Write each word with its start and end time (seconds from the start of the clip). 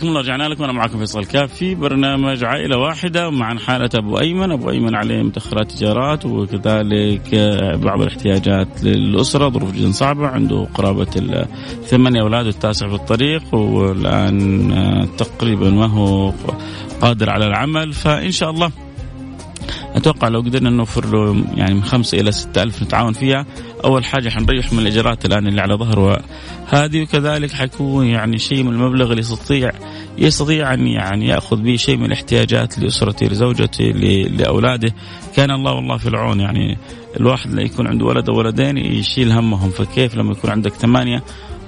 حياكم 0.00 0.08
الله 0.08 0.20
رجعنا 0.20 0.48
لكم. 0.48 0.64
أنا 0.64 0.72
معكم 0.72 0.98
فيصل 0.98 1.24
كاف 1.24 1.54
في 1.54 1.74
برنامج 1.74 2.44
عائلة 2.44 2.78
واحدة 2.78 3.30
مع 3.30 3.58
حاله 3.58 3.90
أبو 3.94 4.18
أيمن، 4.18 4.52
أبو 4.52 4.70
أيمن 4.70 4.94
عليه 4.94 5.22
متأخرات 5.22 5.72
تجارات 5.72 6.26
وكذلك 6.26 7.34
بعض 7.82 8.00
الاحتياجات 8.00 8.84
للأسرة. 8.84 9.48
ظروف 9.48 9.72
جدا 9.72 9.92
صعبة. 9.92 10.26
عنده 10.26 10.66
قرابة 10.74 11.08
الثمانية 11.16 12.20
أولاد 12.20 12.46
والتاسع 12.46 12.88
في 12.88 12.94
الطريق 12.94 13.54
والآن 13.54 15.08
تقريبا 15.18 15.70
ما 15.70 15.86
هو 15.86 16.32
قادر 17.00 17.30
على 17.30 17.46
العمل. 17.46 17.92
فإن 17.92 18.30
شاء 18.30 18.50
الله 18.50 18.70
أتوقع 19.94 20.28
لو 20.28 20.40
قدرنا 20.40 20.70
نوفر 20.70 21.06
له 21.06 21.44
يعني 21.54 21.74
من 21.74 21.82
خمسة 21.82 22.20
إلى 22.20 22.32
ستة 22.32 22.62
ألف 22.62 22.82
نتعاون 22.82 23.12
فيها. 23.12 23.46
أول 23.84 24.04
حاجة 24.04 24.28
حنريح 24.28 24.72
من 24.72 24.78
الإجراءات 24.78 25.24
الآن 25.24 25.46
اللي 25.46 25.60
على 25.60 25.74
ظهره 25.74 26.22
هذه 26.66 27.02
وكذلك 27.02 27.52
حيكون 27.52 28.06
يعني 28.06 28.38
شيء 28.38 28.62
من 28.62 28.72
المبلغ 28.72 29.10
اللي 29.10 29.20
يستطيع 29.20 29.70
يستطيع 30.18 30.74
أن 30.74 30.86
يعني 30.86 31.26
يأخذ 31.26 31.56
به 31.56 31.76
شيء 31.76 31.96
من 31.96 32.04
الاحتياجات 32.04 32.78
لأسرته 32.78 33.26
لزوجته 33.26 33.84
لأولاده. 33.84 34.94
كان 35.36 35.50
الله 35.50 35.72
والله 35.72 35.96
في 35.96 36.08
العون 36.08 36.40
يعني 36.40 36.78
الواحد 37.20 37.50
اللي 37.50 37.64
يكون 37.64 37.86
عنده 37.86 38.04
ولد 38.04 38.28
أو 38.28 38.38
ولدين 38.38 38.76
يشيل 38.76 39.32
همهم. 39.32 39.70
فكيف 39.70 40.14
لما 40.14 40.32
يكون 40.32 40.50
عندك 40.50 40.72
ثمانية 40.72 41.22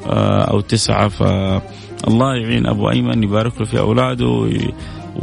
آه، 0.06 0.42
أو 0.42 0.60
تسعة 0.60 1.08
فالله 1.08 2.36
يعين 2.36 2.66
أبو 2.66 2.90
أيمن 2.90 3.22
يبارك 3.22 3.60
له 3.60 3.66
في 3.66 3.78
أولاده 3.78 4.48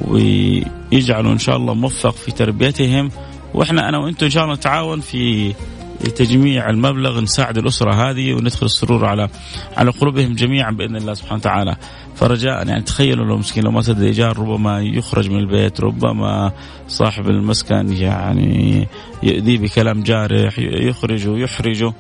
ويجعله 0.07 1.31
إن 1.31 1.39
شاء 1.39 1.57
الله 1.57 1.73
موفق 1.73 2.13
في 2.13 2.31
تربيتهم. 2.31 3.11
وإحنا 3.53 3.89
أنا 3.89 3.97
وأنتم 3.97 4.25
إن 4.25 4.31
شاء 4.31 4.43
الله 4.43 4.55
نتعاون 4.55 4.99
في 4.99 5.53
تجميع 5.99 6.69
المبلغ 6.69 7.21
نساعد 7.21 7.57
الأسرة 7.57 8.09
هذه 8.09 8.33
وندخل 8.33 8.65
السرور 8.65 9.05
على 9.05 9.29
على 9.77 9.91
قلوبهم 9.91 10.33
جميعا 10.33 10.71
بإذن 10.71 10.95
الله 10.95 11.13
سبحانه 11.13 11.39
وتعالى 11.39 11.75
فرجاء 12.15 12.67
يعني 12.67 12.81
تخيلوا 12.81 13.25
لو 13.25 13.37
مسكين 13.37 13.63
لو 13.63 13.71
ما 13.71 13.81
سدد 13.81 13.99
الايجار 13.99 14.39
ربما 14.39 14.81
يخرج 14.81 15.29
من 15.29 15.39
البيت 15.39 15.81
ربما 15.81 16.51
صاحب 16.87 17.29
المسكن 17.29 17.93
يعني 17.93 18.87
يؤذيه 19.23 19.57
بكلام 19.57 20.03
جارح 20.03 20.59
يخرجه 20.59 21.29
ويحرجه 21.29 21.93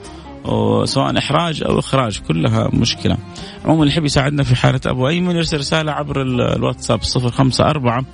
سواء 0.83 1.17
إحراج 1.17 1.63
أو 1.63 1.79
إخراج 1.79 2.19
كلها 2.19 2.69
مشكلة. 2.73 3.17
عموما 3.65 3.81
اللي 3.81 3.93
يحب 3.93 4.05
يساعدنا 4.05 4.43
في 4.43 4.55
حالة 4.55 4.79
أبو 4.85 5.07
ايمن 5.07 5.35
يرسل 5.35 5.57
رسالة 5.57 5.91
عبر 5.91 6.21
الواتساب 6.21 6.99
054 7.15 8.05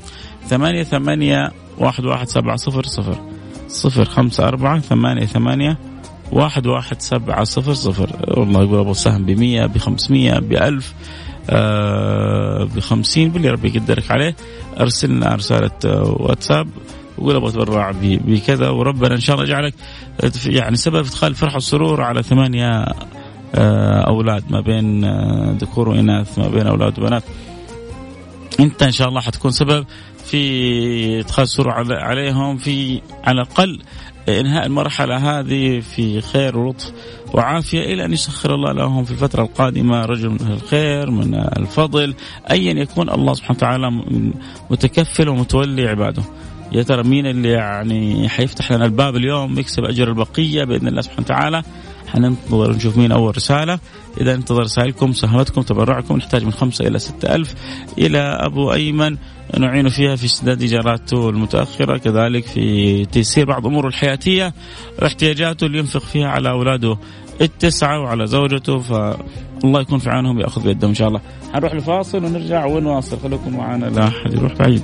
ثمانية 0.47 0.83
ثمانية 0.83 1.51
واحد 1.77 2.05
واحد 2.05 2.27
سبعة 2.27 2.55
صفر 2.55 2.83
صفر 2.83 3.34
صفر 3.67 4.05
خمسة 4.05 4.47
أربعة 4.47 4.79
ثمانية 4.79 5.25
ثمانية 5.25 5.77
واحد 6.31 6.67
واحد 6.67 7.01
سبعة 7.01 7.43
صفر 7.43 7.73
صفر. 7.73 8.09
والله 8.37 8.63
يقول 8.63 8.79
أبو 8.79 8.93
سهم 8.93 9.25
بمية 9.25 9.65
بخمسمية 9.65 10.33
بألف 10.39 10.93
آه 11.49 12.63
بخمسين 12.75 13.29
باللي 13.29 13.49
ربي 13.49 13.67
يقدرك 13.67 14.11
عليه. 14.11 14.35
أرسلنا 14.79 15.35
رسالة 15.35 15.71
واتساب. 16.19 16.67
وقول 17.17 17.35
أبغى 17.35 17.49
اتبرع 17.49 17.91
بكذا. 18.01 18.69
وربنا 18.69 19.15
إن 19.15 19.19
شاء 19.19 19.35
الله 19.35 19.47
يجعلك 19.47 19.73
يعني 20.45 20.75
سبب 20.75 20.95
إدخال 21.05 21.29
الفرح 21.29 21.53
والسرور 21.53 22.01
على 22.01 22.23
ثمانية 22.23 22.85
آه، 23.55 24.07
أولاد. 24.07 24.43
ما 24.49 24.61
بين 24.61 25.03
آه، 25.03 25.55
ذكور 25.59 25.89
وإناث 25.89 26.39
ما 26.39 26.47
بين 26.47 26.67
أولاد 26.67 26.99
وبنات. 26.99 27.23
أنت 28.59 28.83
إن 28.83 28.91
شاء 28.91 29.09
الله 29.09 29.21
حتكون 29.21 29.51
سبب 29.51 29.85
في 30.25 31.23
سرور 31.43 31.93
عليهم 31.93 32.57
في 32.57 33.01
على 33.23 33.41
الأقل 33.41 33.81
إنهاء 34.29 34.65
المرحلة 34.65 35.39
هذه 35.39 35.79
في 35.79 36.21
خير 36.21 36.57
ولطف 36.57 36.91
وعافية 37.33 37.79
إلى 37.79 38.05
أن 38.05 38.13
يسخر 38.13 38.55
الله 38.55 38.71
لهم 38.71 39.03
في 39.03 39.11
الفترة 39.11 39.43
القادمة 39.43 40.05
رجل 40.05 40.29
من 40.29 40.51
الخير 40.51 41.11
من 41.11 41.35
الفضل 41.35 42.13
ايا 42.51 42.73
يكون 42.73 43.09
الله 43.09 43.33
سبحانه 43.33 43.57
وتعالى 43.57 43.91
متكفل 44.69 45.29
ومتولي 45.29 45.87
عباده. 45.87 46.23
يا 46.71 46.83
ترى 46.83 47.03
مين 47.03 47.25
اللي 47.25 47.49
يعني 47.49 48.29
حيفتح 48.29 48.71
لنا 48.71 48.85
الباب 48.85 49.15
اليوم 49.15 49.59
يكسب 49.59 49.83
أجر 49.83 50.07
البقية 50.07 50.63
بإذن 50.63 50.87
الله 50.87 51.01
سبحانه 51.01 51.21
وتعالى 51.21 51.63
حننتظر 52.07 52.71
نشوف 52.71 52.97
مين 52.97 53.11
أول 53.11 53.37
رسالة 53.37 53.79
إذا 54.21 54.33
انتظر 54.33 54.61
رسائلكم 54.61 55.13
سهمتكم 55.13 55.61
تبرعكم 55.61 56.17
نحتاج 56.17 56.43
من 56.43 56.51
خمسة 56.51 56.87
إلى 56.87 56.99
ستة 56.99 57.35
ألف 57.35 57.53
إلى 57.97 58.19
أبو 58.19 58.73
أيمن 58.73 59.17
نعين 59.59 59.89
فيها 59.89 60.15
في 60.15 60.27
سداد 60.27 60.61
ايجاراته 60.61 61.29
المتأخرة 61.29 61.97
كذلك 61.97 62.45
في 62.45 63.05
تيسير 63.05 63.45
بعض 63.45 63.67
أموره 63.67 63.87
الحياتية 63.87 64.53
واحتياجاته 65.01 65.65
اللي 65.65 65.77
ينفق 65.77 66.01
فيها 66.01 66.27
على 66.27 66.49
أولاده 66.49 66.97
التسعة 67.41 67.99
وعلى 67.99 68.27
زوجته 68.27 68.79
فالله 68.79 69.81
يكون 69.81 69.99
في 69.99 70.09
عونهم 70.09 70.39
يأخذ 70.39 70.63
بيدهم 70.63 70.89
إن 70.89 70.95
شاء 70.95 71.07
الله. 71.07 71.21
حنروح 71.53 71.73
لفاصل 71.73 72.25
ونرجع 72.25 72.65
ونواصل 72.65 73.19
خليكم 73.19 73.57
معنا 73.57 73.85
لا 73.85 74.07
أحد 74.07 74.33
يروح 74.33 74.53
بعيد. 74.53 74.83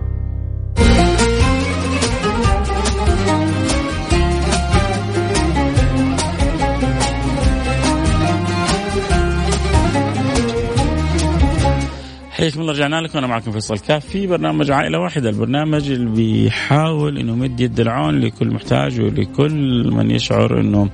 حياكم 12.41 12.61
الله 12.61 12.73
رجعنا 12.73 13.01
لكم. 13.01 13.17
أنا 13.17 13.27
معكم 13.27 13.51
فيصل 13.51 13.79
كاف 13.79 14.05
في 14.05 14.27
برنامج 14.27 14.71
عائلة 14.71 14.99
واحدة 14.99 15.29
البرنامج 15.29 15.91
اللي 15.91 16.09
بيحاول 16.11 17.17
إنه 17.17 17.31
يمد 17.31 17.59
يد 17.59 17.79
العون 17.79 18.19
لكل 18.19 18.47
محتاج 18.47 19.01
ولكل 19.01 19.91
من 19.91 20.11
يشعر 20.11 20.59
إنه 20.59 20.89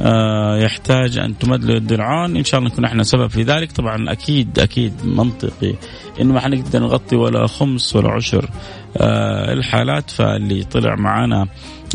آه 0.00 0.56
يحتاج 0.56 1.18
أن 1.18 1.38
تمد 1.38 1.64
له 1.64 1.74
يد 1.74 1.92
العون. 1.92 2.36
إن 2.36 2.44
شاء 2.44 2.60
الله 2.60 2.70
نكون 2.70 2.84
إحنا 2.84 3.02
سبب 3.02 3.26
في 3.26 3.42
ذلك. 3.42 3.72
طبعا 3.72 4.12
أكيد 4.12 4.58
أكيد 4.58 4.92
منطقي 5.04 5.74
إنه 6.20 6.34
ما 6.34 6.40
حنقدر 6.40 6.78
نغطي 6.78 7.16
ولا 7.16 7.46
خمس 7.46 7.96
ولا 7.96 8.10
عشر 8.10 8.50
آه 8.96 9.52
الحالات. 9.52 10.10
فاللي 10.10 10.64
طلع 10.64 10.94
معنا 10.94 11.46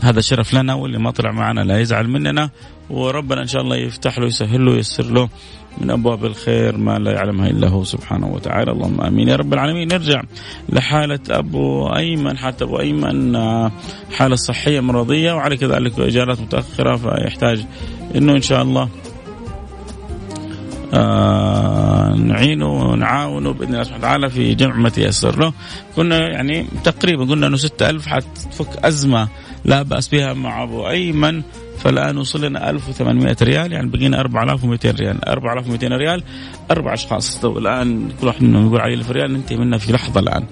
هذا 0.04 0.22
شرف 0.22 0.54
لنا 0.54 0.74
واللي 0.74 1.00
ما 1.00 1.12
طلع 1.12 1.32
معنا 1.32 1.62
لا 1.62 1.80
يزعل 1.80 2.08
مننا. 2.08 2.50
وربنا 2.90 3.42
إن 3.42 3.48
شاء 3.48 3.62
الله 3.62 3.76
يفتح 3.76 4.20
له 4.20 4.26
يسهل 4.26 4.66
له 4.66 4.72
وييسر 4.72 5.06
له 5.06 5.30
من 5.82 5.90
أبواب 5.90 6.26
الخير 6.26 6.78
ما 6.78 7.00
لا 7.00 7.12
يعلمها 7.12 7.50
إلا 7.50 7.70
هو 7.70 7.84
سبحانه 7.84 8.28
وتعالى. 8.28 8.72
اللهم 8.72 9.02
آمين. 9.02 9.28
يا 9.28 9.36
رب 9.36 9.54
العالمين. 9.54 9.88
نرجع 9.88 10.22
لحالة 10.70 11.20
أبو 11.30 11.88
أيمن. 11.96 12.38
حتى 12.38 12.64
أبو 12.64 12.80
أيمن 12.80 13.36
آه، 13.36 13.72
حالة 14.12 14.36
صحية 14.36 14.80
مرضية. 14.80 15.34
وعلى 15.34 15.58
كذلك 15.58 16.00
اجارات 16.00 16.40
متأخرة 16.40 16.96
فيحتاج 16.96 17.66
إنه 18.16 18.34
إن 18.34 18.42
شاء 18.42 18.62
الله 18.62 18.90
آه 20.94 22.16
نعينه 22.16 22.72
ونعاونه 22.74 23.52
بإذن 23.54 23.74
الله 23.74 23.84
سبحانه 23.84 24.00
وتعالى 24.04 24.30
في 24.30 24.56
جمع 24.56 24.76
ما 24.76 24.90
تيسر 24.90 25.40
له. 25.40 25.54
كنا 25.96 26.18
يعني 26.18 26.66
تقريبا 26.84 27.26
قلنا 27.26 27.48
إنه 27.48 27.58
6000 27.58 28.08
حتفك 28.08 28.86
أزمة 28.86 29.28
لا 29.66 29.82
بأس 29.82 30.08
بها 30.08 30.34
مع 30.34 30.64
أبو 30.64 30.88
أيمن. 30.88 31.42
فالآن 31.80 32.18
وصل 32.18 32.46
لنا 32.46 32.70
1800 32.70 33.36
ريال 33.42 33.72
يعني 33.72 33.90
بقينا 33.90 34.22
4200 34.22 34.92
ريال. 34.92 35.26
4200 35.26 35.88
ريال 35.88 36.24
أربع 36.72 36.94
أشخاص. 36.94 37.46
الآن 37.46 38.10
كل 38.22 38.28
واحد 38.28 38.44
منهم 38.44 38.68
يقول 38.68 38.82
علي 38.82 38.94
1000 38.94 39.12
ريال 39.12 39.34
ننتهي 39.34 39.58
منها 39.58 39.78
في 39.78 39.94
لحظة 39.94 40.20
الآن. 40.20 40.44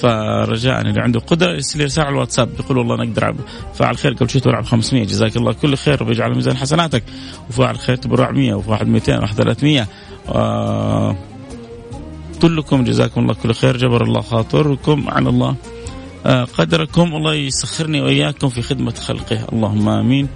فرجاء 0.00 0.80
اللي 0.80 1.00
عنده 1.00 1.20
قدرة 1.20 1.52
يرسل 1.52 1.84
رسالة 1.84 2.06
على 2.06 2.14
الواتساب 2.14 2.50
يقول 2.60 2.78
والله 2.78 2.96
نقدر 2.96 3.34
فاعل 3.74 3.96
خير 3.96 4.12
قبل 4.12 4.30
شوي 4.30 4.40
تبرع 4.40 4.60
ب 4.60 4.64
500 4.64 5.04
جزاك 5.04 5.36
الله 5.36 5.52
كل 5.52 5.76
خير 5.76 6.02
وبيجعل 6.02 6.34
ميزان 6.34 6.56
حسناتك. 6.56 7.02
وفاعل 7.50 7.78
خير 7.78 7.96
تبرع 7.96 8.30
100 8.30 8.54
وفي 8.54 8.84
200 8.84 9.18
وواحد 9.18 9.34
300 9.34 9.86
آه 10.28 11.16
كلكم 12.42 12.84
جزاكم 12.84 13.20
الله 13.20 13.34
كل 13.34 13.54
خير 13.54 13.76
جبر 13.76 14.02
الله 14.02 14.20
خاطركم 14.20 15.08
على 15.08 15.28
الله. 15.28 15.56
آه 16.26 16.44
قدركم 16.44 17.14
الله 17.14 17.34
يسخرني 17.34 18.00
وإياكم 18.00 18.48
في 18.48 18.62
خدمة 18.62 18.94
خلقه. 18.94 19.46
اللهم 19.52 19.88
آمين. 19.88 20.28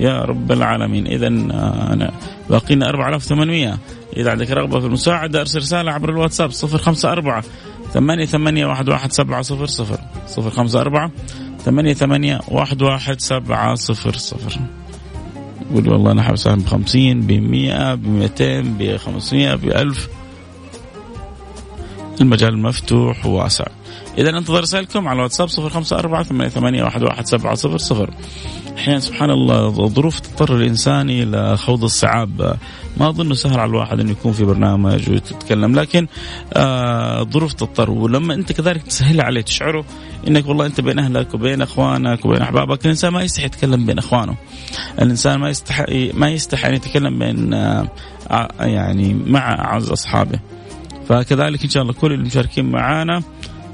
يا 0.00 0.20
رب 0.22 0.52
العالمين. 0.52 1.06
اذا 1.06 1.26
آه، 1.26 1.92
انا 1.92 2.12
باقينا 2.50 2.88
4800 2.88 3.78
إذا 4.16 4.30
عندك 4.30 4.50
رغبة 4.50 4.80
في 4.80 4.86
المساعدة 4.86 5.40
أرسل 5.40 5.58
رسالة 5.58 5.92
عبر 5.92 6.10
الواتساب 6.10 6.50
054 6.50 7.42
ثمانية 7.92 8.24
ثمانية 8.24 8.66
واحد 8.66 8.88
واحد 8.88 9.12
سبعة 9.12 9.42
صفر 9.42 9.66
صفر. 9.66 9.98
صفر 10.26 10.50
خمسة 10.50 10.80
أربعة 10.80 11.10
ثمانية 11.64 11.94
ثمانية 11.94 12.40
واحد 12.48 12.82
واحد 12.82 13.20
سبعة 13.20 13.74
صفر 13.74 14.16
صفر. 14.16 14.60
قول 15.74 15.88
والله 15.88 16.12
أنا 16.12 16.22
حاب 16.22 16.32
أساهم 16.32 16.58
بخمسين 16.58 17.20
بمئة 17.20 17.94
بمئتين 17.94 18.76
بخمسمائة 18.78 19.54
بألف. 19.54 20.08
المجال 22.20 22.58
مفتوح 22.58 23.26
وواسع 23.26 23.64
إذا 24.18 24.38
انتظر 24.38 24.60
رسائلكم 24.60 25.08
على 25.08 25.16
الواتساب 25.16 25.48
صفر 25.48 25.70
خمسة 25.70 25.98
أربعة 25.98 26.22
ثمانية, 26.22 26.48
ثمانية 26.48 26.84
واحد, 26.84 27.02
واحد 27.02 27.26
سبعة 27.26 27.54
صفر 27.54 27.78
صفر. 27.78 28.10
أحيانا 28.76 29.00
سبحان 29.00 29.30
الله 29.30 29.70
ظروف 29.86 30.20
تضطر 30.20 30.56
الإنسان 30.56 31.10
إلى 31.10 31.56
خوض 31.56 31.84
الصعاب. 31.84 32.56
ما 32.96 33.08
أظنه 33.08 33.34
سهل 33.34 33.60
على 33.60 33.70
الواحد 33.70 34.00
أنه 34.00 34.10
يكون 34.10 34.32
في 34.32 34.44
برنامج 34.44 35.10
وتتكلم 35.10 35.74
لكن 35.74 36.06
آه 36.52 37.22
ظروف 37.22 37.52
تضطر. 37.52 37.90
ولما 37.90 38.34
أنت 38.34 38.52
كذلك 38.52 38.82
تسهل 38.82 39.20
عليه 39.20 39.40
تشعره 39.40 39.84
أنك 40.28 40.48
والله 40.48 40.66
أنت 40.66 40.80
بين 40.80 40.98
أهلك 40.98 41.34
وبين 41.34 41.62
أخوانك 41.62 42.24
وبين 42.24 42.42
أحبابك 42.42 42.84
الإنسان 42.84 43.12
ما 43.12 43.22
يستحي 43.22 43.46
يتكلم 43.46 43.86
بين 43.86 43.98
أخوانه. 43.98 44.36
الإنسان 45.02 45.38
ما 45.38 45.48
يستحي 45.48 46.12
ما 46.14 46.30
يستحي 46.30 46.68
أن 46.68 46.74
يتكلم 46.74 47.18
بين 47.18 47.54
آه 47.54 47.88
يعني 48.60 49.14
مع 49.14 49.54
أعز 49.54 49.90
أصحابه. 49.90 50.38
فكذلك 51.08 51.62
إن 51.64 51.70
شاء 51.70 51.82
الله 51.82 51.92
كل 51.92 52.12
المشاركين 52.12 52.70
معنا 52.70 53.22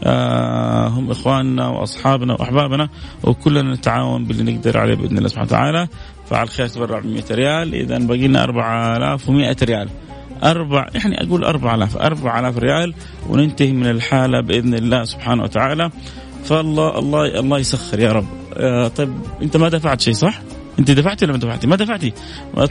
آه 0.05 0.89
هم 0.89 1.11
إخواننا 1.11 1.69
وأصحابنا 1.69 2.33
وأحبابنا 2.33 2.89
وكلنا 3.23 3.75
نتعاون 3.75 4.25
باللي 4.25 4.53
نقدر 4.53 4.79
عليه 4.79 4.95
بإذن 4.95 5.19
الله 5.19 5.29
سبحانه 5.29 5.47
وتعالى 5.47 5.89
فعل 6.31 6.49
خير 6.49 6.69
تبرع 6.69 6.99
ب 6.99 7.07
100 7.07 7.23
ريال 7.31 7.75
اذا 7.75 7.99
باقي 7.99 8.29
لنا 8.29 8.45
4100 8.45 9.57
ريال 9.63 9.89
أربع 10.45 10.87
يعني 10.95 11.27
أقول 11.27 11.45
4000 11.45 11.97
4000 11.97 12.59
ريال 12.59 12.95
وننتهي 13.29 13.73
من 13.73 13.87
الحالة 13.87 14.41
بإذن 14.41 14.75
الله 14.75 15.05
سبحانه 15.05 15.43
وتعالى 15.43 15.91
فالله 16.45 16.99
الله 16.99 17.41
الله 17.41 17.59
يسخر 17.59 18.01
يا 18.01 18.13
رب 18.13 18.27
آه 18.57 18.89
طيب 18.89 19.13
أنت 19.43 19.57
ما 19.57 19.69
دفعت 19.69 20.01
شيء 20.01 20.15
صح؟ 20.15 20.43
أنت 20.79 20.91
دفعتي 20.91 21.25
ولا 21.25 21.33
ما 21.33 21.39
دفعتي؟ 21.39 21.67
ما 21.67 21.77
دفعتي. 21.77 22.13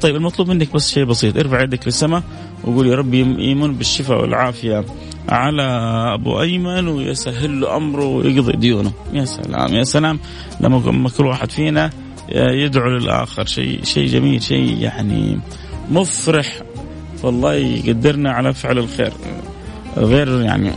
طيب 0.02 0.16
المطلوب 0.16 0.50
منك 0.50 0.74
بس 0.74 0.94
شيء 0.94 1.06
بسيط، 1.06 1.38
ارفع 1.38 1.62
يدك 1.62 1.88
للسماء 1.88 2.24
وقول 2.64 2.88
يا 2.88 2.96
رب 2.96 3.14
يمن 3.14 3.74
بالشفاء 3.74 4.22
والعافية. 4.22 4.86
على 5.30 5.64
أبو 6.14 6.42
أيمن 6.42 6.88
ويسهل 6.88 7.62
له 7.62 7.78
أمره 7.78 8.06
ويقضي 8.06 8.52
ديونه، 8.52 8.92
يا 9.14 9.26
سلام 9.26 9.74
يا 9.74 9.84
سلام. 9.84 10.20
لما 10.60 11.10
كل 11.10 11.26
واحد 11.26 11.52
فينا 11.52 11.90
يدعو 12.30 12.90
للآخر. 12.90 13.46
شيء 13.46 13.84
شيء 13.84 14.08
جميل 14.08 14.44
شيء 14.44 14.78
يعني 14.78 15.40
مفرح. 15.92 16.62
والله 17.24 17.54
يقدرنا 17.54 18.32
على 18.32 18.54
فعل 18.54 18.78
الخير. 18.78 19.14
غير 19.98 20.42
يعني 20.42 20.72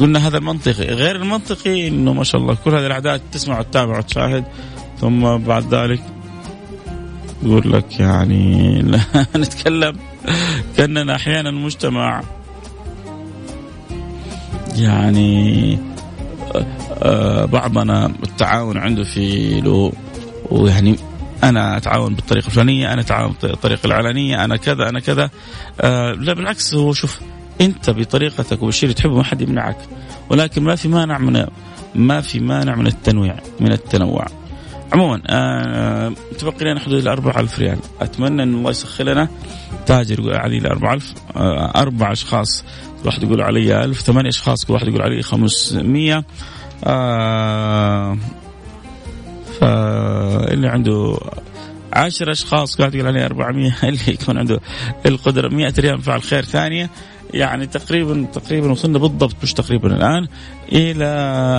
قلنا 0.00 0.28
هذا 0.28 0.38
المنطقي 0.38 0.86
غير 0.86 1.16
المنطقي 1.16 1.88
إنه 1.88 2.12
ما 2.12 2.24
شاء 2.24 2.40
الله 2.40 2.56
كل 2.64 2.70
هذه 2.74 2.86
الاعداد 2.86 3.20
تسمع 3.32 3.58
وتتابع 3.58 3.98
وتشاهد. 3.98 4.44
ثم 5.00 5.36
بعد 5.36 5.74
ذلك 5.74 6.02
يقول 7.42 7.72
لك 7.72 8.00
يعني 8.00 8.82
نتكلم. 9.36 9.96
كأننا 10.76 11.14
أحيانا 11.16 11.50
مجتمع. 11.50 12.22
يعني 14.76 15.78
آه، 17.02 17.44
بعضنا 17.44 18.06
التعاون 18.06 18.78
عنده 18.78 19.04
في 19.04 19.60
له 19.60 19.92
ويعني 20.50 20.96
أنا 21.44 21.76
أتعاون 21.76 22.14
بالطريقة 22.14 22.46
الفلانية 22.46 22.92
أنا 22.92 23.00
أتعاون 23.00 23.34
بالطريقة 23.42 23.86
العلانيه 23.86 24.44
أنا 24.44 24.56
كذا 24.56 24.88
أنا 24.88 25.00
كذا. 25.00 25.30
آه 25.80 26.12
لا 26.12 26.32
بالعكس 26.32 26.74
هو 26.74 26.92
شوف 26.92 27.20
أنت 27.60 27.90
بطريقتك 27.90 28.62
وبالشيء 28.62 28.84
اللي 28.84 28.94
تحبه 28.94 29.16
ما 29.16 29.24
حد 29.24 29.40
يمنعك. 29.40 29.76
ولكن 30.30 30.62
ما 30.62 30.74
في 30.74 30.88
مانع 30.88 31.18
من 31.18 31.46
ما 31.94 32.20
في 32.20 32.40
مانع 32.40 32.74
من 32.74 32.86
التنويع 32.86 33.36
من 33.60 33.72
التنوع. 33.72 34.26
عموما 34.92 35.22
آه 35.26 36.12
تبقي 36.38 36.64
لنا 36.64 36.80
حدود 36.80 37.00
ال 37.00 37.08
4000 37.08 37.58
ريال. 37.58 37.78
أتمنى 38.00 38.42
إن 38.42 38.54
الله 38.54 38.70
يسخر 38.70 39.04
لنا. 39.04 39.28
تاجر 39.86 40.20
يقول 40.20 40.34
علي 40.34 40.58
ال 40.58 40.66
4000 40.66 41.14
آه 41.36 41.72
أربع 41.76 42.12
أشخاص 42.12 42.64
كل 43.02 43.06
واحد 43.08 43.22
يقول 43.22 43.40
علي 43.42 43.84
1000 43.84 44.00
ثمانية 44.00 44.28
أشخاص 44.28 44.64
كل 44.64 44.72
واحد 44.72 44.88
يقول 44.88 45.02
علي 45.02 45.22
500 45.22 46.24
آه 46.84 48.18
فاللي 49.60 50.68
عنده 50.68 51.18
عشر 51.92 52.32
أشخاص 52.32 52.76
قاعد 52.76 52.94
يقول 52.94 53.06
عليه 53.08 53.24
400 53.24 53.72
اللي 53.84 54.00
يكون 54.08 54.38
عنده 54.38 54.60
القدره 55.06 55.48
100 55.48 55.72
ريال 55.78 56.02
فعل 56.02 56.22
خير 56.22 56.44
ثانية. 56.44 56.90
يعني 57.34 57.66
تقريبا 57.66 58.26
تقريبا 58.32 58.70
وصلنا 58.70 58.98
بالضبط 58.98 59.36
مش 59.42 59.54
تقريبا 59.54 59.96
الآن 59.96 60.28
إلى 60.72 61.06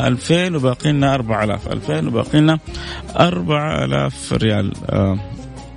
2000 0.07 0.56
وباقي 0.56 0.92
لنا 0.92 1.16
4000 1.16 1.68
2000 1.68 2.07
وباقي 2.07 2.39
لنا 2.39 2.60
4000 3.19 4.33
ريال. 4.33 4.74
آه، 4.89 5.19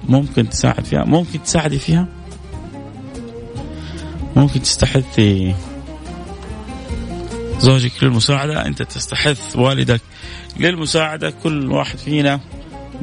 ممكن 0.09 0.49
تساعد 0.49 0.85
فيها؟ 0.85 1.05
ممكن 1.05 1.43
تساعدي 1.43 1.79
فيها؟ 1.79 2.09
ممكن 4.37 4.63
تستحثي 4.63 5.55
زوجك 7.59 8.05
للمساعدة؟ 8.05 8.67
أنت 8.67 8.83
تستحث 8.83 9.57
والدك 9.57 10.01
للمساعدة 10.57 11.33
كل 11.43 11.73
واحد 11.73 11.99
فينا 11.99 12.41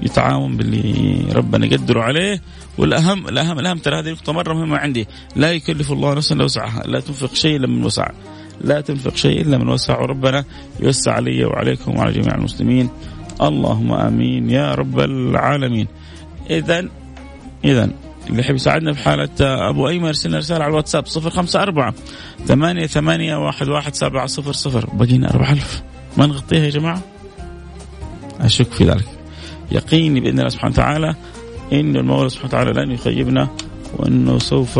يتعاون 0.01 0.57
باللي 0.57 1.31
ربنا 1.33 1.65
يقدره 1.65 2.01
عليه. 2.01 2.41
والاهم 2.79 3.27
الاهم 3.27 3.59
الأهم 3.59 3.77
ترى 3.77 3.99
هذه 3.99 4.11
نقطه 4.11 4.33
مرة 4.33 4.53
مهمة 4.53 4.77
عندي. 4.77 5.07
لا 5.35 5.51
يكلف 5.51 5.91
الله 5.91 6.13
نفسا 6.13 6.35
إلا 6.35 6.43
وسعها. 6.43 6.83
لا 6.85 6.99
تنفق 6.99 7.33
شيء 7.33 7.55
إلا 7.55 7.67
من 7.67 7.83
وسع. 7.83 8.07
لا 8.61 8.81
تنفق 8.81 9.15
شيء 9.15 9.41
إلا 9.41 9.57
من 9.57 9.69
وسع. 9.69 10.01
وربنا 10.01 10.45
يوسع 10.79 11.11
علي 11.13 11.45
وعليكم 11.45 11.97
وعلى 11.97 12.11
جميع 12.11 12.35
المسلمين. 12.35 12.89
اللهم 13.41 13.91
آمين 13.91 14.49
يا 14.49 14.75
رب 14.75 14.99
العالمين. 14.99 15.87
اذا 16.49 16.87
اذا 17.65 17.89
اللي 18.29 18.41
يحب 18.41 18.55
يساعدنا 18.55 18.93
في 18.93 19.03
حالة 19.03 19.29
أبو 19.41 19.87
أيمن 19.89 20.05
يرسلنا 20.05 20.37
رسالة 20.37 20.63
على 20.63 20.71
الواتساب 20.71 21.05
صفر 21.05 21.29
خمسة 21.29 21.61
أربعة 21.61 21.93
ثمانية 22.45 22.87
ثمانية 22.87 23.35
واحد 23.35 23.69
واحد 23.69 23.95
سبعة 23.95 24.25
صفر 24.25 24.53
صفر. 24.53 24.89
بقينا 24.93 25.29
أربعة 25.29 25.51
ألف. 25.51 25.83
ما 26.17 26.25
نغطيها 26.25 26.63
يا 26.63 26.69
جماعة؟ 26.69 27.01
أشك 28.39 28.71
في 28.71 28.83
ذلك. 28.83 29.07
يقيني 29.71 30.19
بإذن 30.19 30.39
الله 30.39 30.49
سبحانه 30.49 30.73
وتعالى 30.73 31.15
إن 31.73 31.95
المولى 31.95 32.29
سبحانه 32.29 32.47
وتعالى 32.49 32.71
لن 32.81 32.91
يخيبنا 32.91 33.49
وأنه 33.97 34.39
سوف 34.39 34.79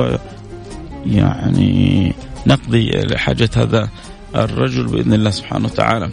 يعني 1.06 2.14
نقضي 2.48 2.92
حاجة 3.18 3.50
هذا 3.56 3.90
الرجل 4.36 4.88
بإذن 4.88 5.14
الله 5.14 5.30
سبحانه 5.30 5.66
وتعالى. 5.66 6.10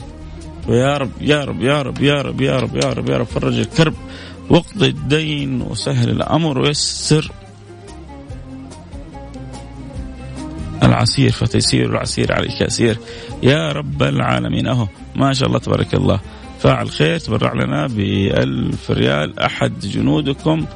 ويا 0.69 0.99
رب 0.99 1.11
يا 1.21 1.45
رب 1.45 1.63
يا 1.63 1.83
رب 1.83 2.03
يا 2.03 2.23
رب 2.23 2.41
يا 2.41 2.57
رب 2.59 2.77
يا 2.77 2.93
رب 2.93 3.09
يا 3.09 3.17
رب 3.17 3.27
فرج 3.27 3.59
الكرب 3.59 3.95
واقضي 4.51 4.87
الدين 4.87 5.63
وسهل 5.63 6.11
الأمر 6.11 6.59
ويسر 6.59 7.31
العسير 10.83 11.31
فتيسير 11.31 11.91
العسير 11.91 12.33
عليك 12.33 12.61
يسير 12.61 12.99
يا 13.43 13.73
رب 13.73 14.03
العالمين 14.03 14.67
أهو 14.67 14.87
ما 15.17 15.33
شاء 15.33 15.49
الله 15.49 15.59
تبارك 15.59 15.95
الله. 15.95 16.21
فاعل 16.59 16.91
خير 16.91 17.19
تبرع 17.19 17.53
لنا 17.53 17.87
بألف 17.87 18.91
ريال. 18.91 19.41
أحد 19.41 19.81
جنودكم 19.81 20.67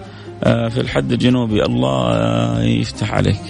آه، 0.45 0.69
في 0.69 0.81
الحد 0.81 1.13
الجنوبي 1.13 1.65
الله 1.65 2.63
يفتح 2.63 3.13
عليك 3.13 3.41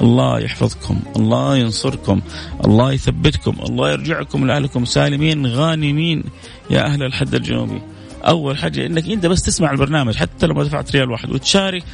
الله 0.00 0.38
يحفظكم 0.38 1.00
الله 1.16 1.56
ينصركم 1.56 2.20
الله 2.64 2.92
يثبتكم 2.92 3.56
الله 3.68 3.92
يرجعكم 3.92 4.46
لأهلكم 4.46 4.84
سالمين 4.84 5.46
غانمين. 5.46 6.24
يا 6.70 6.86
أهل 6.86 7.02
الحد 7.02 7.34
الجنوبي 7.34 7.82
أول 8.26 8.58
حاجة 8.58 8.86
إنك 8.86 9.08
أنت 9.08 9.26
بس 9.26 9.42
تسمع 9.42 9.70
البرنامج 9.70 10.16
حتى 10.16 10.46
لو 10.46 10.54
ما 10.54 10.64
دفعت 10.64 10.96
ريال 10.96 11.10
واحد 11.10 11.30
وتشارك. 11.30 11.84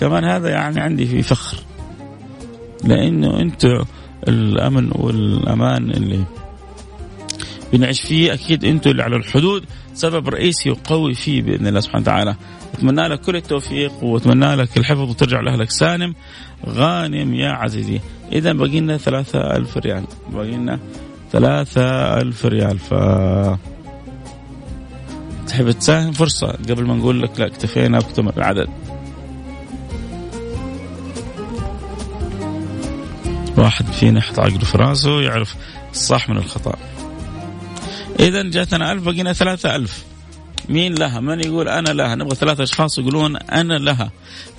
كمان 0.00 0.24
هذا 0.24 0.48
يعني 0.48 0.80
عندي 0.80 1.06
في 1.06 1.22
فخر 1.22 1.58
لأنه 2.84 3.40
أنت 3.40 3.66
الأمن 4.28 4.90
والأمان 4.94 5.90
اللي 5.90 6.24
بنعيش 7.76 8.00
فيه 8.00 8.32
أكيد 8.32 8.64
أنتم 8.64 8.90
اللي 8.90 9.02
على 9.02 9.16
الحدود. 9.16 9.64
سبب 9.94 10.28
رئيسي 10.28 10.70
وقوي 10.70 11.14
فيه 11.14 11.42
بإذن 11.42 11.66
الله 11.66 11.80
سبحانه 11.80 12.02
وتعالى. 12.02 12.36
أتمنى 12.74 13.08
لك 13.08 13.20
كل 13.20 13.36
التوفيق 13.36 14.04
وأتمنى 14.04 14.54
لك 14.54 14.76
الحفظ 14.76 15.10
وترجع 15.10 15.40
لأهلك. 15.40 15.70
سالم 15.70 16.14
غانم 16.66 17.34
يا 17.34 17.50
عزيزي. 17.50 18.00
إذا 18.32 18.52
باقي 18.52 18.80
لنا 18.80 18.96
3000 18.96 19.76
ريال. 19.76 20.04
باقي 20.32 20.50
لنا 20.50 20.78
ثلاثة 21.32 21.82
ألف 22.20 22.46
ريال. 22.46 22.78
ف 22.78 22.94
تحب 25.46 25.70
تساهم 25.70 26.12
فرصة 26.12 26.46
قبل 26.46 26.84
ما 26.84 26.94
نقول 26.94 27.22
لك 27.22 27.40
لا 27.40 27.46
اكتفينا 27.46 27.98
واكتمل 27.98 28.32
العدد 28.36 28.68
واحد 33.56 33.86
فينا 33.86 34.18
يحط 34.18 34.38
عقله 34.38 34.58
في 34.58 34.78
راسه 34.78 35.20
يعرف 35.20 35.54
الصح 35.92 36.30
من 36.30 36.36
الخطأ. 36.36 36.76
إذا 38.20 38.42
جاتنا 38.42 38.92
ألف 38.92 39.04
بقينا 39.04 39.32
ثلاثة 39.32 39.76
ألف. 39.76 40.04
مين 40.68 40.94
لها؟ 40.94 41.20
من 41.20 41.40
يقول 41.40 41.68
أنا 41.68 41.88
لها؟ 41.90 42.14
نبغى 42.14 42.34
ثلاثة 42.34 42.62
أشخاص 42.62 42.98
يقولون 42.98 43.36
أنا 43.36 43.78
لها. 43.78 44.10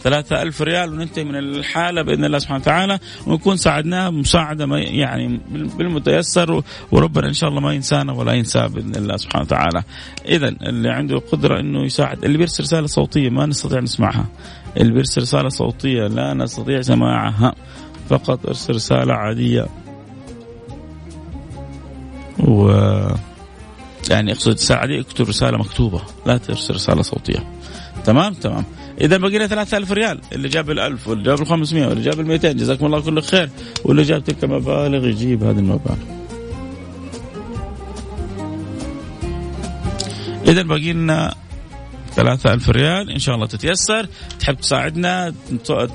ثلاثة 0.03 0.41
ألف 0.41 0.61
ريال 0.61 0.89
وننتهي 0.89 1.23
من 1.23 1.35
الحالة 1.35 2.01
بإذن 2.01 2.25
الله 2.25 2.39
سبحانه 2.39 2.61
وتعالى 2.61 2.99
ونكون 3.27 3.57
ساعدناه 3.57 4.09
مساعدة 4.09 4.77
يعني 4.77 5.39
بالمتيسر 5.51 6.63
وربنا 6.91 7.27
إن 7.27 7.33
شاء 7.33 7.49
الله 7.49 7.61
ما 7.61 7.73
ينسانا 7.73 8.13
ولا 8.13 8.33
ينسى 8.33 8.67
بإذن 8.67 8.95
الله 8.95 9.17
سبحانه 9.17 9.45
وتعالى. 9.45 9.83
إذا 10.27 10.47
اللي 10.47 10.89
عنده 10.89 11.17
قدرة 11.17 11.59
أنه 11.59 11.85
يساعد 11.85 12.23
اللي 12.23 12.37
بيرسل 12.37 12.63
رسالة 12.63 12.87
صوتية 12.87 13.29
ما 13.29 13.45
نستطيع 13.45 13.79
نسمعها. 13.79 14.25
اللي 14.77 14.93
بيرسل 14.93 15.21
رسالة 15.21 15.49
صوتية 15.49 16.07
لا 16.07 16.33
نستطيع 16.33 16.81
سماعها. 16.81 17.55
فقط 18.09 18.45
ارسل 18.45 18.75
رسالة 18.75 19.13
عادية. 19.13 19.67
و 22.39 22.71
يعني 24.09 24.31
اقصد 24.31 24.57
ساعدي 24.57 24.99
اكتب 24.99 25.29
رسالة 25.29 25.57
مكتوبة 25.57 26.01
لا 26.25 26.37
ترسل 26.37 26.73
رسالة 26.73 27.01
صوتية. 27.01 27.43
تمام؟ 28.05 28.33
تمام. 28.33 28.63
اذا 29.01 29.17
بقينا 29.17 29.47
3000 29.47 29.91
ريال. 29.91 30.21
اللي 30.31 30.47
جاب 30.49 30.65
ال1000 30.65 31.07
واللي 31.07 31.23
جاب 31.23 31.37
ال500 31.37 31.73
واللي 31.73 32.01
جاب 32.01 32.39
ال200 32.39 32.45
جزاكم 32.45 32.85
الله 32.85 32.99
كل 32.99 33.21
خير. 33.21 33.49
واللي 33.85 34.03
جاب 34.03 34.23
تلك 34.23 34.43
المبالغ 34.43 35.07
يجيب 35.07 35.43
هذه 35.43 35.59
المبالغ. 35.59 35.95
اذا 40.47 40.61
باقي 40.61 40.93
لنا 40.93 41.35
ثلاثة 42.15 42.53
ألف 42.53 42.69
ريال. 42.69 43.11
إن 43.11 43.19
شاء 43.19 43.35
الله 43.35 43.45
تتيسر. 43.45 44.07
تحب 44.39 44.55
تساعدنا 44.55 45.33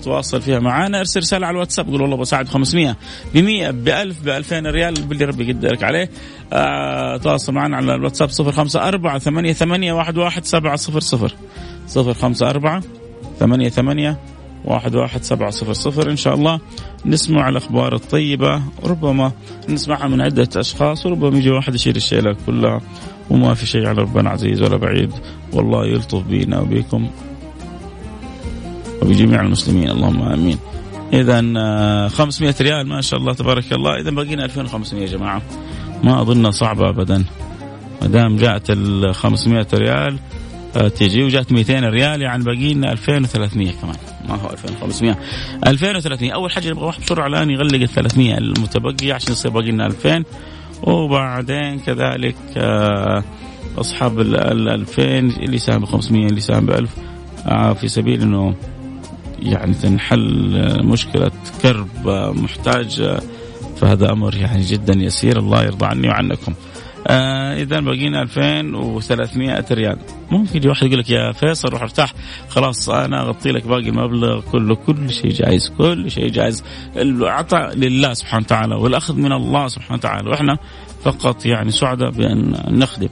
تواصل 0.03 0.43
فيها 0.43 0.59
معنا 0.59 0.99
ارسل 0.99 1.21
رسالة 1.21 1.47
على 1.47 1.55
الواتساب 1.55 1.89
قول 1.89 2.03
والله 2.03 2.17
بساعد 2.17 2.49
500 2.49 2.97
ب 3.35 3.39
100 3.39 3.71
ب 3.71 3.89
1000 3.89 4.23
ب 4.23 4.29
2000 4.29 4.67
ريال. 4.67 4.95
باللي 4.95 5.25
ربي 5.25 5.51
يقدرك 5.51 5.83
عليه. 5.83 6.11
آه 6.53 7.17
تواصل 7.17 7.53
معنا 7.53 7.77
على 7.77 7.95
الواتساب 7.95 8.31
054 8.31 9.19
ثمانية 9.19 9.53
ثمانية 9.53 9.93
واحد 9.93 10.19
واحد 10.19 10.45
سبعة 10.45 10.77
صفر 10.77 11.01
صفر. 11.01 11.33
صفر 11.87 12.15
خمسة 12.15 12.51
أربعة 12.51 12.83
ثمانية 13.39 13.69
ثمانية 13.69 14.19
واحد 14.65 14.95
واحد 14.95 15.23
سبعة 15.23 15.51
صفر 15.51 15.73
صفر. 15.73 16.11
إن 16.11 16.17
شاء 16.17 16.35
الله 16.35 16.61
نسمع 17.07 17.49
الأخبار 17.49 17.95
الطيبة. 17.95 18.63
ربما 18.85 19.33
نسمعها 19.69 20.09
من 20.09 20.21
عدة 20.21 20.49
أشخاص 20.57 21.07
وربما 21.07 21.39
يجي 21.39 21.51
واحد 21.51 21.75
يشيل 21.75 21.97
الشيلة 21.97 22.37
كلها. 22.47 22.81
وما 23.31 23.55
في 23.55 23.67
شيء 23.67 23.87
على 23.87 24.03
ربنا 24.03 24.31
عزيز 24.31 24.63
ولا 24.63 24.77
بعيد. 24.77 25.13
والله 25.53 25.87
يلطف 25.87 26.23
بينا 26.23 26.61
وبكم 26.61 27.11
وبجميع 29.03 29.41
المسلمين. 29.41 29.91
اللهم 29.91 30.23
آمين. 30.23 30.59
اذا 31.13 31.39
500 32.09 32.55
آه، 32.61 32.63
ريال 32.63 32.89
ما 32.89 33.01
شاء 33.01 33.21
الله 33.21 33.33
تبارك 33.33 33.73
الله. 33.73 34.01
اذا 34.01 34.11
بقينا 34.11 34.45
2500 34.45 35.03
يا 35.03 35.07
جماعة. 35.07 35.43
ما 36.05 36.23
اظنها 36.23 36.51
صعبة 36.51 36.89
ابدا. 36.89 37.25
ما 38.03 38.09
دام 38.09 38.37
جاءت 38.37 38.71
ال 38.71 39.15
500 39.15 39.67
ريال 39.75 40.19
آه، 40.77 40.89
تجي 40.89 41.25
وجات 41.25 41.53
200 41.53 41.89
ريال 41.89 42.23
يعني 42.23 42.45
باقي 42.45 42.75
لنا 42.75 42.93
2300 42.93 43.73
كمان. 43.73 43.97
ما 44.29 44.35
هو 44.35 44.51
2500 44.51 45.19
2300 45.67 46.33
أول 46.33 46.51
حاجة 46.51 46.71
نبغى 46.71 46.85
واحد 46.85 47.01
بسرعة 47.01 47.27
الآن 47.27 47.51
يغلق 47.51 47.75
ال 47.75 47.89
300 47.89 48.39
المتبقية 48.39 49.15
عشان 49.15 49.33
يصير 49.33 49.51
باقي 49.51 49.71
لنا 49.71 49.87
2000 49.87 50.25
وبعدين 50.83 51.79
كذلك 51.79 52.37
آه، 52.57 53.25
أصحاب 53.79 54.21
ال 54.21 54.69
2000 54.69 55.03
اللي 55.19 55.59
ساهم 55.59 55.81
ب 55.81 55.85
500 55.85 56.27
اللي 56.27 56.41
ساهم 56.41 56.67
ب 56.67 56.71
1000 56.71 56.91
في 57.81 57.89
سبيل 57.89 58.23
إنه 58.23 58.55
يعني 59.43 59.75
تنحل 59.75 60.85
مشكلة 60.85 61.31
كرب 61.63 62.09
محتاج 62.37 63.19
فهذا 63.77 64.13
أمر 64.13 64.35
يعني 64.35 64.63
جدا 64.63 64.93
يسير 64.93 65.39
الله 65.39 65.65
يرضى 65.65 65.87
عني 65.87 66.09
وعنكم. 66.09 66.55
آه 67.07 67.55
اذا 67.63 67.81
بقينا 67.81 68.23
2300 68.23 69.65
ريال. 69.71 69.99
ممكن 70.31 70.57
يجي 70.57 70.69
واحد 70.69 70.87
يقول 70.87 70.99
لك 70.99 71.11
يا 71.11 71.33
فيصل 71.33 71.69
روح 71.69 71.83
ارتاح 71.83 72.13
خلاص 72.49 72.89
أنا 72.89 73.23
أغطي 73.23 73.51
لك 73.51 73.67
باقي 73.67 73.89
المبلغ 73.89 74.41
كله. 74.41 74.75
كل 74.75 75.11
شيء 75.11 75.31
جائز 75.31 75.73
كل 75.79 76.11
شيء 76.11 76.29
جائز 76.29 76.65
العطاء 76.97 77.77
لله 77.77 78.15
سبحانه 78.15 78.45
وتعالى 78.45 78.75
والأخذ 78.75 79.17
من 79.17 79.33
الله 79.33 79.69
سبحانه 79.69 79.99
وتعالى. 79.99 80.31
وإحنا 80.31 80.59
فقط 81.03 81.47
يعني 81.47 81.71
سعداء 81.71 82.11
بأن 82.11 82.63
نخدم. 82.69 83.09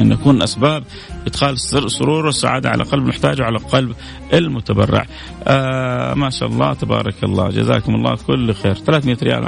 أن 0.00 0.08
نكون 0.08 0.42
أسباب 0.42 0.84
إدخال 1.26 1.50
السرور 1.84 2.26
والسعاده 2.26 2.70
على 2.70 2.84
قلب 2.84 3.02
المحتاج 3.02 3.40
وعلى 3.40 3.58
قلب 3.58 3.92
المتبرع. 4.32 5.06
آه 5.46 6.14
ما 6.14 6.30
شاء 6.30 6.48
الله 6.48 6.72
تبارك 6.74 7.24
الله. 7.24 7.48
جزاكم 7.48 7.94
الله 7.94 8.16
كل 8.26 8.54
خير. 8.54 8.74
300 8.74 9.16
ريال 9.22 9.42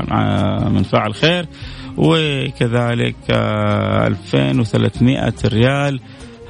من 0.73 0.83
فاعل 0.83 1.15
خير. 1.15 1.47
وكذلك 1.97 3.17
آه 3.31 4.07
2300 4.07 5.35
ريال. 5.45 6.01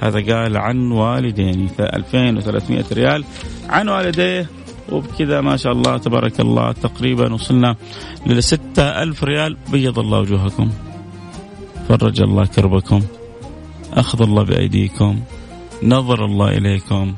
هذا 0.00 0.34
قال 0.34 0.56
عن 0.56 0.90
والديني. 0.90 1.68
2300 1.80 2.84
ريال 2.92 3.24
عن 3.68 3.88
والديه. 3.88 4.46
وبكذا 4.92 5.40
ما 5.40 5.56
شاء 5.56 5.72
الله 5.72 5.98
تبارك 5.98 6.40
الله 6.40 6.72
تقريبا 6.72 7.32
وصلنا 7.34 7.76
ل 8.26 8.42
6000 8.42 9.24
ريال. 9.24 9.56
بيض 9.72 9.98
الله 9.98 10.18
وجوهكم. 10.18 10.70
فرج 11.88 12.20
الله 12.20 12.46
كربكم. 12.46 13.02
أخذ 13.92 14.22
الله 14.22 14.42
بأيديكم 14.42 15.20
نظر 15.82 16.24
الله 16.24 16.48
إليكم 16.48 17.14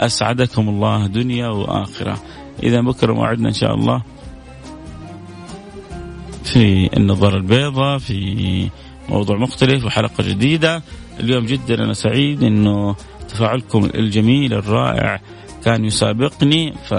أسعدكم 0.00 0.68
الله 0.68 1.06
دنيا 1.06 1.48
وآخرة. 1.48 2.22
إذا 2.62 2.80
بكرة 2.80 3.12
موعدنا 3.12 3.48
إن 3.48 3.54
شاء 3.54 3.74
الله 3.74 4.02
في 6.44 6.96
النظر 6.96 7.36
البيضاء 7.36 7.98
في 7.98 8.70
موضوع 9.08 9.36
مختلف 9.36 9.84
وحلقة 9.84 10.24
جديدة. 10.28 10.82
اليوم 11.20 11.46
جدا 11.46 11.84
أنا 11.84 11.92
سعيد 11.92 12.42
أنه 12.42 12.96
تفاعلكم 13.28 13.84
الجميل 13.94 14.54
الرائع 14.54 15.20
كان 15.64 15.84
يسابقني 15.84 16.72
ف 16.72 16.94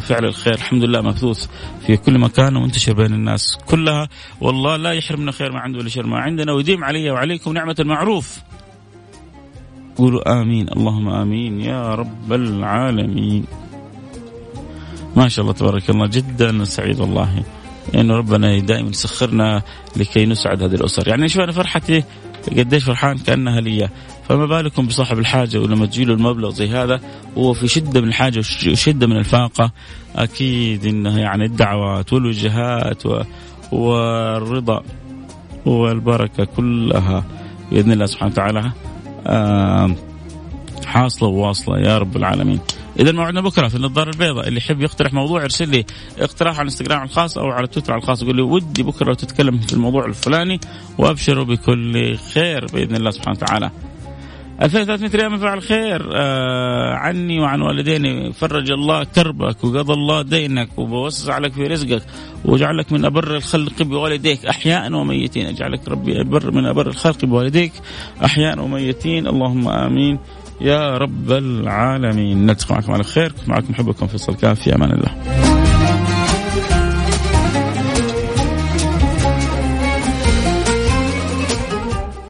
فعل 0.00 0.24
الخير. 0.24 0.54
الحمد 0.54 0.84
لله 0.84 1.00
مبثوث 1.02 1.46
في 1.86 1.96
كل 1.96 2.18
مكان 2.18 2.56
ومنتشر 2.56 2.92
بين 2.92 3.14
الناس 3.14 3.58
كلها. 3.66 4.08
والله 4.40 4.76
لا 4.76 4.92
يحرمنا 4.92 5.32
خير 5.32 5.52
ما 5.52 5.60
عنده 5.60 5.78
ولا 5.78 5.88
شر 5.88 6.06
ما 6.06 6.18
عندنا 6.18 6.52
ويديم 6.52 6.84
علي 6.84 7.10
وعليكم 7.10 7.52
نعمة 7.52 7.76
المعروف 7.80 8.40
قولوا 9.96 10.42
آمين. 10.42 10.68
اللهم 10.68 11.08
آمين 11.08 11.60
يا 11.60 11.94
رب 11.94 12.32
العالمين. 12.32 13.44
ما 15.16 15.28
شاء 15.28 15.42
الله 15.42 15.54
تبارك 15.54 15.90
الله 15.90 16.06
جدا 16.06 16.64
سعيد 16.64 17.00
والله. 17.00 17.42
إن 17.94 18.10
ربنا 18.10 18.58
دائما 18.58 18.90
يسخرنا 18.90 19.62
لكي 19.96 20.26
نسعد 20.26 20.62
هذه 20.62 20.74
الأسر. 20.74 21.08
يعني 21.08 21.28
شوف 21.28 21.42
أنا 21.42 21.52
فرحتي 21.52 22.04
قديش 22.56 22.84
فرحان 22.84 23.18
كأنها 23.18 23.60
لي. 23.60 23.88
فما 24.32 24.46
بالكم 24.46 24.86
بصاحب 24.86 25.18
الحاجة 25.18 25.58
ولما 25.58 25.86
تجيله 25.86 26.14
المبلغ 26.14 26.50
زي 26.50 26.68
هذا 26.68 27.00
وهو 27.36 27.52
في 27.52 27.68
شدة 27.68 28.00
من 28.00 28.08
الحاجة 28.08 28.38
وشده 28.38 29.06
من 29.06 29.16
الفاقة 29.16 29.72
أكيد 30.16 30.86
إنه 30.86 31.18
يعني 31.18 31.44
الدعوات 31.44 32.12
والوجهات 32.12 33.02
والرضا 33.72 34.82
والبركة 35.66 36.44
كلها 36.44 37.24
بإذن 37.70 37.92
الله 37.92 38.06
سبحانه 38.06 38.32
وتعالى 38.32 38.72
حاصلة 40.86 41.28
وواصلة 41.28 41.78
يا 41.78 41.98
رب 41.98 42.16
العالمين. 42.16 42.60
إذا 43.00 43.12
موعدنا 43.12 43.40
بكرة 43.40 43.68
في 43.68 43.74
النظارة 43.74 44.10
البيضاء 44.10 44.48
اللي 44.48 44.58
يحب 44.58 44.80
يقترح 44.80 45.12
موضوع 45.12 45.42
يرسل 45.42 45.68
لي 45.68 45.84
اقتراح 46.18 46.54
على 46.54 46.66
الإنستغرام 46.66 47.02
الخاص 47.02 47.38
أو 47.38 47.50
على 47.50 47.66
تويتر 47.66 47.96
الخاص 47.96 48.22
يقول 48.22 48.36
لي 48.36 48.42
ودي 48.42 48.82
بكرة 48.82 49.14
تتكلم 49.14 49.58
في 49.58 49.72
الموضوع 49.72 50.04
الفلاني 50.04 50.60
وابشروا 50.98 51.44
بكل 51.44 52.16
خير 52.16 52.66
بإذن 52.66 52.96
الله 52.96 53.10
سبحانه 53.10 53.38
وتعالى. 53.42 53.70
2300 54.62 55.10
ريال 55.16 55.30
من 55.30 55.38
فعل 55.38 55.62
خير 55.62 56.10
آه 56.14 56.94
عني 56.94 57.40
وعن 57.40 57.62
والديني 57.62 58.32
فرج 58.32 58.70
الله 58.70 59.04
كربك 59.04 59.64
وقضى 59.64 59.92
الله 59.92 60.22
دينك 60.22 60.78
وبوسع 60.78 61.38
لك 61.38 61.52
في 61.52 61.66
رزقك 61.66 62.02
وجعلك 62.44 62.92
من 62.92 63.04
أبر 63.04 63.36
الخلق 63.36 63.82
بوالديك 63.82 64.46
أحياء 64.46 64.92
وميتين. 64.92 65.46
أجعلك 65.46 65.88
ربي 65.88 66.20
أبر 66.20 66.50
من 66.50 66.66
أبر 66.66 66.86
الخلق 66.86 67.24
بوالديك 67.24 67.72
أحياء 68.24 68.60
وميتين. 68.60 69.26
اللهم 69.26 69.68
آمين. 69.68 70.18
يا 70.60 70.98
رب 70.98 71.32
العالمين. 71.32 72.46
نلتقي 72.46 72.74
معكم 72.74 72.92
على 72.92 73.04
خير. 73.04 73.32
معكم 73.46 73.70
محبكم 73.70 74.06
فيصل 74.06 74.34
كاف. 74.34 74.60
في 74.60 74.74
أمان 74.74 74.90
الله. 74.90 75.51